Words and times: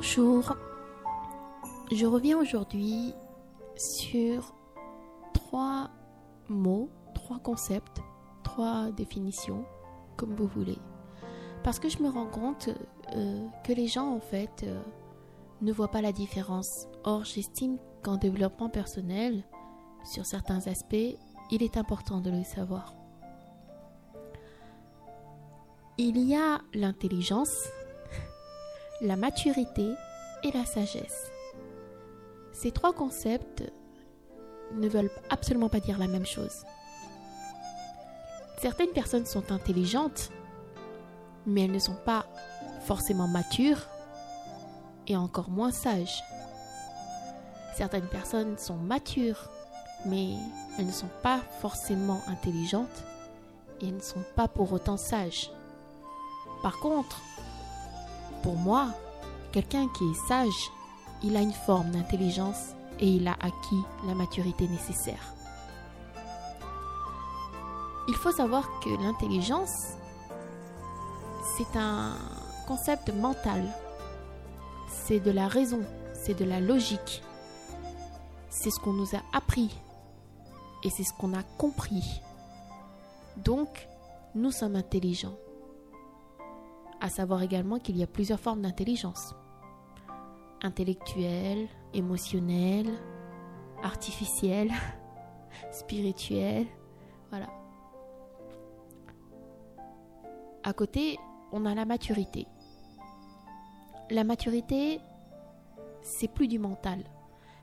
Bonjour, 0.00 0.54
je 1.90 2.06
reviens 2.06 2.38
aujourd'hui 2.38 3.14
sur 3.74 4.54
trois 5.34 5.90
mots, 6.48 6.88
trois 7.16 7.40
concepts, 7.40 8.00
trois 8.44 8.92
définitions, 8.92 9.64
comme 10.16 10.36
vous 10.36 10.46
voulez. 10.46 10.78
Parce 11.64 11.80
que 11.80 11.88
je 11.88 12.00
me 12.00 12.08
rends 12.10 12.28
compte 12.28 12.68
euh, 13.16 13.44
que 13.64 13.72
les 13.72 13.88
gens, 13.88 14.14
en 14.14 14.20
fait, 14.20 14.62
euh, 14.62 14.80
ne 15.62 15.72
voient 15.72 15.90
pas 15.90 16.00
la 16.00 16.12
différence. 16.12 16.86
Or, 17.02 17.24
j'estime 17.24 17.78
qu'en 18.04 18.18
développement 18.18 18.68
personnel, 18.68 19.42
sur 20.04 20.26
certains 20.26 20.64
aspects, 20.68 21.16
il 21.50 21.60
est 21.60 21.76
important 21.76 22.20
de 22.20 22.30
le 22.30 22.44
savoir. 22.44 22.94
Il 25.98 26.18
y 26.18 26.36
a 26.36 26.60
l'intelligence, 26.72 27.68
la 29.00 29.16
maturité 29.16 29.94
et 30.42 30.50
la 30.52 30.64
sagesse. 30.64 31.30
Ces 32.52 32.72
trois 32.72 32.92
concepts 32.92 33.62
ne 34.74 34.88
veulent 34.88 35.10
absolument 35.30 35.68
pas 35.68 35.80
dire 35.80 35.98
la 35.98 36.08
même 36.08 36.26
chose. 36.26 36.64
Certaines 38.60 38.90
personnes 38.90 39.26
sont 39.26 39.52
intelligentes, 39.52 40.30
mais 41.46 41.64
elles 41.64 41.72
ne 41.72 41.78
sont 41.78 41.98
pas 42.04 42.26
forcément 42.82 43.28
matures 43.28 43.86
et 45.06 45.16
encore 45.16 45.48
moins 45.48 45.70
sages. 45.70 46.22
Certaines 47.76 48.08
personnes 48.08 48.58
sont 48.58 48.76
matures, 48.76 49.48
mais 50.06 50.34
elles 50.78 50.86
ne 50.86 50.92
sont 50.92 51.10
pas 51.22 51.38
forcément 51.60 52.20
intelligentes 52.26 53.04
et 53.80 53.88
elles 53.88 53.94
ne 53.94 54.00
sont 54.00 54.24
pas 54.34 54.48
pour 54.48 54.72
autant 54.72 54.96
sages. 54.96 55.50
Par 56.62 56.80
contre, 56.80 57.20
pour 58.42 58.56
moi, 58.56 58.88
quelqu'un 59.52 59.88
qui 59.88 60.04
est 60.04 60.28
sage, 60.28 60.70
il 61.22 61.36
a 61.36 61.40
une 61.40 61.52
forme 61.52 61.90
d'intelligence 61.90 62.74
et 63.00 63.06
il 63.06 63.26
a 63.28 63.32
acquis 63.40 63.82
la 64.06 64.14
maturité 64.14 64.68
nécessaire. 64.68 65.34
Il 68.08 68.14
faut 68.14 68.32
savoir 68.32 68.68
que 68.80 68.90
l'intelligence, 69.02 69.94
c'est 71.56 71.76
un 71.76 72.14
concept 72.66 73.12
mental. 73.14 73.62
C'est 74.88 75.20
de 75.20 75.30
la 75.30 75.48
raison, 75.48 75.80
c'est 76.14 76.34
de 76.34 76.44
la 76.44 76.60
logique. 76.60 77.22
C'est 78.48 78.70
ce 78.70 78.80
qu'on 78.80 78.94
nous 78.94 79.14
a 79.14 79.22
appris 79.36 79.70
et 80.84 80.90
c'est 80.90 81.04
ce 81.04 81.12
qu'on 81.12 81.34
a 81.34 81.42
compris. 81.58 82.22
Donc, 83.36 83.88
nous 84.34 84.50
sommes 84.50 84.76
intelligents. 84.76 85.36
À 87.00 87.08
savoir 87.08 87.42
également 87.42 87.78
qu'il 87.78 87.96
y 87.96 88.02
a 88.02 88.06
plusieurs 88.06 88.40
formes 88.40 88.62
d'intelligence. 88.62 89.34
Intellectuelle, 90.62 91.68
émotionnelle, 91.94 92.90
artificielle, 93.82 94.72
spirituelle, 95.72 96.66
voilà. 97.30 97.48
À 100.64 100.72
côté, 100.72 101.18
on 101.52 101.64
a 101.64 101.74
la 101.74 101.84
maturité. 101.84 102.46
La 104.10 104.24
maturité, 104.24 105.00
c'est 106.02 106.28
plus 106.28 106.48
du 106.48 106.58
mental. 106.58 107.04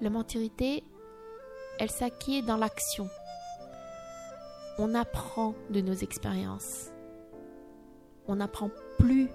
La 0.00 0.10
maturité, 0.10 0.84
elle 1.78 1.90
s'acquiert 1.90 2.44
dans 2.44 2.56
l'action. 2.56 3.08
On 4.78 4.94
apprend 4.94 5.54
de 5.70 5.80
nos 5.80 5.94
expériences. 5.94 6.90
On 8.26 8.36
n'apprend 8.36 8.70
plus 9.00 9.30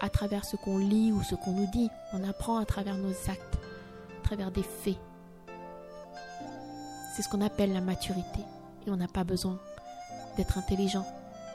à 0.00 0.10
travers 0.10 0.44
ce 0.44 0.56
qu'on 0.56 0.78
lit 0.78 1.12
ou 1.12 1.22
ce 1.22 1.34
qu'on 1.34 1.52
nous 1.52 1.66
dit. 1.66 1.90
On 2.12 2.28
apprend 2.28 2.58
à 2.58 2.64
travers 2.64 2.96
nos 2.96 3.12
actes, 3.28 3.58
à 4.20 4.24
travers 4.24 4.50
des 4.50 4.62
faits. 4.62 4.98
C'est 7.14 7.22
ce 7.22 7.28
qu'on 7.28 7.40
appelle 7.40 7.72
la 7.72 7.80
maturité. 7.80 8.40
Et 8.86 8.90
on 8.90 8.96
n'a 8.96 9.08
pas 9.08 9.24
besoin 9.24 9.58
d'être 10.36 10.58
intelligent 10.58 11.06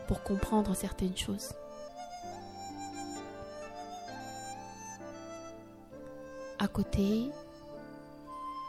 pour 0.07 0.23
comprendre 0.23 0.73
certaines 0.73 1.15
choses. 1.15 1.53
À 6.57 6.67
côté, 6.67 7.29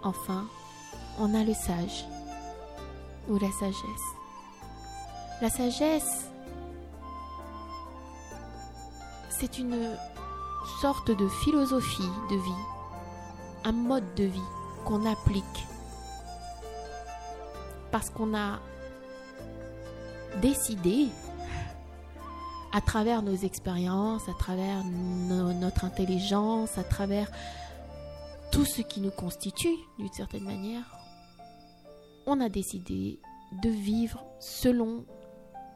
enfin, 0.02 0.46
on 1.18 1.34
a 1.34 1.42
le 1.42 1.54
sage 1.54 2.04
ou 3.28 3.38
la 3.38 3.50
sagesse. 3.50 4.08
La 5.40 5.48
sagesse, 5.48 6.29
c'est 9.40 9.58
une 9.58 9.96
sorte 10.82 11.10
de 11.10 11.26
philosophie 11.26 12.10
de 12.30 12.36
vie, 12.36 12.64
un 13.64 13.72
mode 13.72 14.14
de 14.14 14.24
vie 14.24 14.40
qu'on 14.84 15.06
applique 15.06 15.66
parce 17.90 18.10
qu'on 18.10 18.36
a 18.36 18.60
décidé 20.42 21.08
à 22.72 22.82
travers 22.82 23.22
nos 23.22 23.34
expériences, 23.34 24.28
à 24.28 24.34
travers 24.34 24.84
notre 24.84 25.86
intelligence, 25.86 26.76
à 26.76 26.84
travers 26.84 27.30
tout 28.52 28.66
ce 28.66 28.82
qui 28.82 29.00
nous 29.00 29.10
constitue 29.10 29.74
d'une 29.98 30.12
certaine 30.12 30.44
manière, 30.44 30.98
on 32.26 32.42
a 32.42 32.50
décidé 32.50 33.18
de 33.62 33.70
vivre 33.70 34.22
selon 34.38 35.06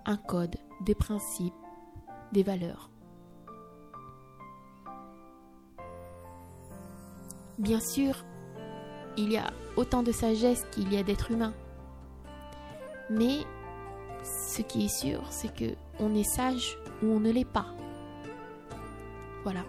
un 0.05 0.19
code, 0.19 0.57
des 0.83 0.95
principes, 0.95 1.55
des 2.33 2.43
valeurs. 2.43 2.91
Bien 7.59 7.81
sûr, 7.81 8.25
il 9.17 9.33
y 9.33 9.37
a 9.37 9.53
autant 9.77 10.03
de 10.03 10.13
sagesse 10.13 10.67
qu'il 10.73 10.93
y 10.93 10.97
a 10.97 11.03
d'êtres 11.03 11.31
humains. 11.31 11.55
Mais 13.11 13.41
ce 14.23 14.63
qui 14.63 14.87
est 14.87 14.89
sûr, 14.89 15.23
c'est 15.31 15.55
que 15.55 15.75
on 16.01 16.15
est 16.15 16.25
sage 16.25 16.77
ou 17.03 17.07
on 17.07 17.21
ne 17.21 17.31
l'est 17.31 17.45
pas. 17.45 17.67
Voilà. 19.45 19.61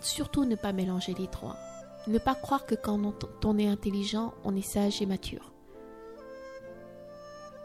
Surtout 0.00 0.44
ne 0.44 0.56
pas 0.56 0.72
mélanger 0.72 1.14
les 1.14 1.28
trois. 1.28 1.56
Ne 2.06 2.18
pas 2.18 2.34
croire 2.34 2.64
que 2.64 2.74
quand 2.74 2.98
on 3.44 3.58
est 3.58 3.68
intelligent, 3.68 4.32
on 4.44 4.56
est 4.56 4.62
sage 4.62 5.02
et 5.02 5.06
mature. 5.06 5.52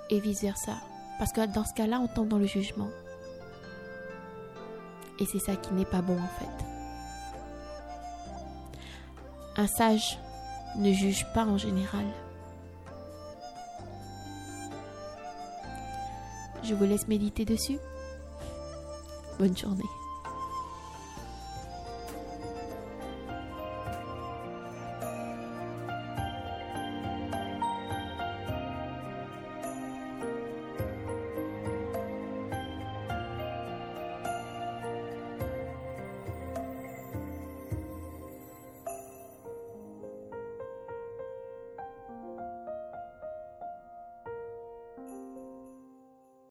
Et 0.09 0.19
vice-versa. 0.19 0.73
Parce 1.17 1.31
que 1.31 1.45
dans 1.51 1.63
ce 1.63 1.73
cas-là, 1.73 1.99
on 1.99 2.07
tombe 2.07 2.27
dans 2.27 2.39
le 2.39 2.45
jugement. 2.45 2.89
Et 5.23 5.25
c'est 5.25 5.39
ça 5.39 5.55
qui 5.55 5.73
n'est 5.73 5.85
pas 5.85 6.01
bon 6.01 6.17
en 6.17 6.27
fait. 6.37 6.65
Un 9.55 9.67
sage 9.67 10.19
ne 10.75 10.91
juge 10.91 11.25
pas 11.33 11.45
en 11.45 11.57
général. 11.57 12.03
Je 16.61 16.73
vous 16.73 16.83
laisse 16.83 17.07
méditer 17.07 17.45
dessus. 17.45 17.77
Bonne 19.39 19.55
journée. 19.55 19.83